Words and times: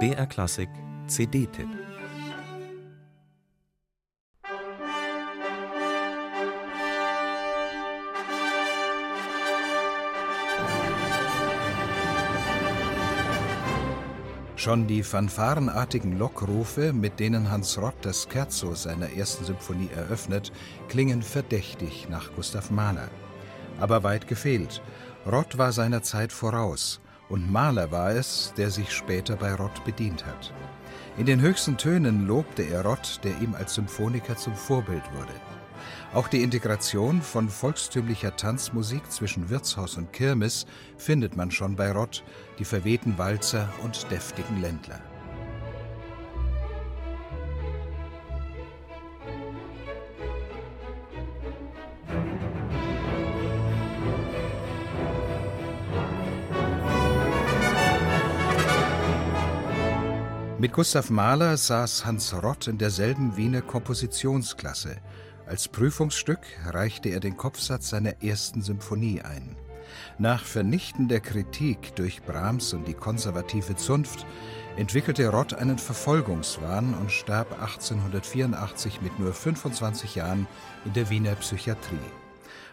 BR 0.00 0.26
Klassik 0.26 0.68
CD-Tipp 1.06 1.68
Schon 14.56 14.88
die 14.88 15.02
fanfarenartigen 15.02 16.18
Lockrufe, 16.18 16.92
mit 16.92 17.20
denen 17.20 17.50
Hans 17.50 17.78
Rott 17.78 17.94
das 18.02 18.26
Scherzo 18.28 18.74
seiner 18.74 19.12
ersten 19.12 19.44
Symphonie 19.44 19.90
eröffnet, 19.94 20.50
klingen 20.88 21.22
verdächtig 21.22 22.08
nach 22.08 22.32
Gustav 22.34 22.70
Mahler. 22.70 23.08
Aber 23.78 24.02
weit 24.02 24.26
gefehlt. 24.26 24.82
Rott 25.26 25.58
war 25.58 25.70
seiner 25.70 26.02
Zeit 26.02 26.32
voraus 26.32 27.00
und 27.28 27.50
Mahler 27.50 27.90
war 27.90 28.10
es, 28.10 28.52
der 28.56 28.70
sich 28.70 28.92
später 28.92 29.36
bei 29.36 29.54
Rott 29.54 29.84
bedient 29.84 30.24
hat. 30.26 30.52
In 31.16 31.26
den 31.26 31.40
höchsten 31.40 31.76
Tönen 31.76 32.26
lobte 32.26 32.62
er 32.62 32.84
Rott, 32.84 33.20
der 33.22 33.40
ihm 33.40 33.54
als 33.54 33.74
Symphoniker 33.74 34.36
zum 34.36 34.54
Vorbild 34.54 35.02
wurde. 35.14 35.32
Auch 36.12 36.28
die 36.28 36.42
Integration 36.42 37.22
von 37.22 37.48
volkstümlicher 37.48 38.36
Tanzmusik 38.36 39.10
zwischen 39.10 39.50
Wirtshaus 39.50 39.96
und 39.96 40.12
Kirmes 40.12 40.66
findet 40.96 41.36
man 41.36 41.50
schon 41.50 41.76
bei 41.76 41.90
Rott, 41.92 42.22
die 42.58 42.64
verwehten 42.64 43.18
Walzer 43.18 43.68
und 43.82 44.10
deftigen 44.10 44.60
Ländler. 44.60 45.00
Mit 60.64 60.72
Gustav 60.72 61.10
Mahler 61.10 61.58
saß 61.58 62.06
Hans 62.06 62.32
Rott 62.42 62.68
in 62.68 62.78
derselben 62.78 63.36
Wiener 63.36 63.60
Kompositionsklasse– 63.60 64.96
als 65.46 65.68
Prüfungsstück 65.68 66.40
reichte 66.64 67.10
er 67.10 67.20
den 67.20 67.36
Kopfsatz 67.36 67.90
seiner 67.90 68.22
ersten 68.22 68.62
Symphonie 68.62 69.20
ein. 69.20 69.56
Nach 70.16 70.42
vernichtender 70.42 71.20
Kritik 71.20 71.94
durch 71.96 72.22
Brahms 72.22 72.72
und 72.72 72.88
die 72.88 72.94
konservative 72.94 73.76
Zunft 73.76 74.24
entwickelte 74.78 75.28
Rott 75.28 75.52
einen 75.52 75.76
Verfolgungswahn 75.76 76.94
und 76.94 77.12
starb 77.12 77.60
1884 77.60 79.02
mit 79.02 79.18
nur 79.18 79.34
25 79.34 80.14
Jahren 80.14 80.46
in 80.86 80.94
der 80.94 81.10
Wiener 81.10 81.34
Psychiatrie. 81.34 81.98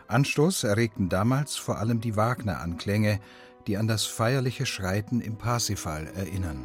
Anstoß 0.08 0.64
erregten 0.64 1.10
damals 1.10 1.58
vor 1.58 1.78
allem 1.78 2.00
die 2.00 2.16
Wagner-Anklänge, 2.16 3.20
die 3.68 3.76
an 3.76 3.90
das 3.90 4.06
feierliche 4.06 4.66
Schreiten 4.66 5.20
im 5.20 5.36
Parsifal 5.36 6.08
erinnern. 6.16 6.64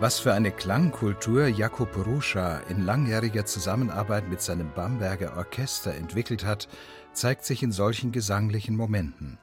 Was 0.00 0.18
für 0.18 0.32
eine 0.32 0.50
Klangkultur 0.50 1.46
Jakub 1.46 1.94
Ruscha 2.06 2.60
in 2.70 2.86
langjähriger 2.86 3.44
Zusammenarbeit 3.44 4.30
mit 4.30 4.40
seinem 4.40 4.72
Bamberger 4.72 5.36
Orchester 5.36 5.94
entwickelt 5.94 6.42
hat, 6.42 6.68
zeigt 7.12 7.44
sich 7.44 7.62
in 7.62 7.70
solchen 7.70 8.10
gesanglichen 8.10 8.76
Momenten, 8.76 9.36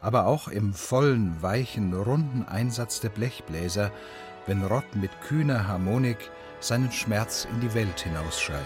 aber 0.00 0.26
auch 0.26 0.46
im 0.46 0.72
vollen, 0.72 1.42
weichen, 1.42 1.92
runden 1.94 2.44
Einsatz 2.44 3.00
der 3.00 3.08
Blechbläser, 3.08 3.90
wenn 4.46 4.62
Rott 4.62 4.94
mit 4.94 5.10
kühner 5.22 5.66
Harmonik 5.66 6.30
seinen 6.60 6.92
Schmerz 6.92 7.48
in 7.50 7.60
die 7.60 7.74
Welt 7.74 7.98
hinausschreit. 7.98 8.62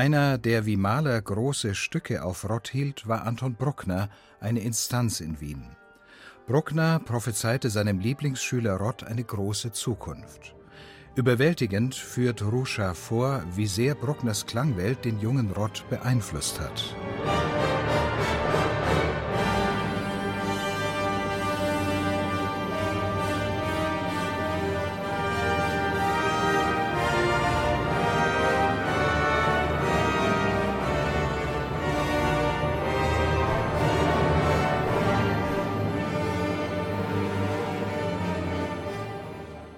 Einer, 0.00 0.38
der 0.38 0.64
wie 0.64 0.78
Maler 0.78 1.20
große 1.20 1.74
Stücke 1.74 2.24
auf 2.24 2.48
Rott 2.48 2.70
hielt, 2.70 3.06
war 3.06 3.26
Anton 3.26 3.54
Bruckner, 3.54 4.08
eine 4.40 4.60
Instanz 4.60 5.20
in 5.20 5.42
Wien. 5.42 5.76
Bruckner 6.46 7.00
prophezeite 7.00 7.68
seinem 7.68 8.00
Lieblingsschüler 8.00 8.78
Rott 8.78 9.04
eine 9.04 9.22
große 9.22 9.72
Zukunft. 9.72 10.54
Überwältigend 11.16 11.94
führt 11.94 12.40
Ruscha 12.40 12.94
vor, 12.94 13.44
wie 13.54 13.66
sehr 13.66 13.94
Bruckners 13.94 14.46
Klangwelt 14.46 15.04
den 15.04 15.20
jungen 15.20 15.50
Rott 15.50 15.84
beeinflusst 15.90 16.60
hat. 16.60 16.96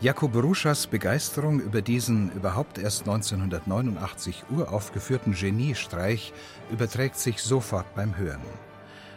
Jakub 0.03 0.35
Ruschas 0.35 0.89
Begeisterung 0.89 1.61
über 1.61 1.81
diesen 1.81 2.33
überhaupt 2.33 2.77
erst 2.77 3.03
1989 3.03 4.47
uraufgeführten 4.51 5.33
Geniestreich 5.33 6.33
überträgt 6.73 7.17
sich 7.17 7.41
sofort 7.41 7.95
beim 7.95 8.17
Hören. 8.17 8.43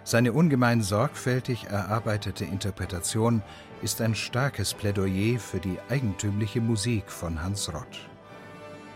Seine 0.03 0.31
ungemein 0.31 0.83
sorgfältig 0.83 1.63
erarbeitete 1.63 2.45
Interpretation 2.45 3.41
ist 3.81 3.99
ein 3.99 4.13
starkes 4.13 4.75
Plädoyer 4.75 5.39
für 5.39 5.59
die 5.59 5.79
eigentümliche 5.89 6.61
Musik 6.61 7.09
von 7.09 7.41
Hans 7.41 7.73
Rott. 7.73 8.07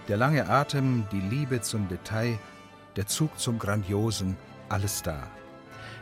Der 0.09 0.17
lange 0.17 0.47
Atem, 0.47 1.07
die 1.11 1.22
Liebe 1.22 1.59
zum 1.61 1.88
Detail, 1.88 2.38
der 2.97 3.07
Zug 3.07 3.39
zum 3.39 3.57
Grandiosen, 3.57 4.38
alles 4.69 5.01
da. 5.01 5.23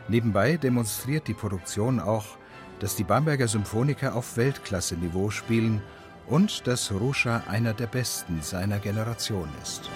Nebenbei 0.08 0.58
demonstriert 0.58 1.26
die 1.28 1.34
Produktion 1.34 1.98
auch, 1.98 2.36
dass 2.80 2.96
die 2.96 3.04
Bamberger 3.04 3.48
Symphoniker 3.48 4.14
auf 4.14 4.36
Weltklasse-Niveau 4.36 5.30
spielen 5.30 5.82
und 6.26 6.66
dass 6.66 6.92
Ruscha 6.92 7.42
einer 7.48 7.74
der 7.74 7.86
besten 7.86 8.42
seiner 8.42 8.78
Generation 8.78 9.48
ist. 9.62 9.90